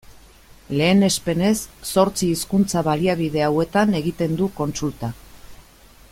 [0.79, 1.51] Lehenespenez,
[1.89, 5.15] zortzi hizkuntza-baliabide hauetan egiten du kontsulta.